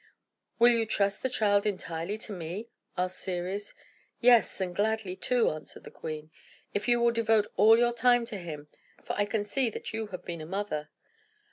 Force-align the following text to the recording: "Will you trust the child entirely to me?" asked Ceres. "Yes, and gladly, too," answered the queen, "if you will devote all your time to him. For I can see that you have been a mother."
"Will 0.57 0.69
you 0.71 0.87
trust 0.87 1.21
the 1.21 1.29
child 1.29 1.63
entirely 1.67 2.17
to 2.25 2.31
me?" 2.33 2.69
asked 2.97 3.19
Ceres. 3.19 3.75
"Yes, 4.19 4.59
and 4.59 4.75
gladly, 4.75 5.15
too," 5.15 5.51
answered 5.51 5.83
the 5.83 5.91
queen, 5.91 6.31
"if 6.73 6.87
you 6.87 6.99
will 6.99 7.11
devote 7.11 7.45
all 7.55 7.77
your 7.77 7.93
time 7.93 8.25
to 8.25 8.39
him. 8.39 8.67
For 9.03 9.13
I 9.15 9.25
can 9.25 9.43
see 9.43 9.69
that 9.69 9.93
you 9.93 10.07
have 10.07 10.25
been 10.25 10.41
a 10.41 10.47
mother." 10.47 10.89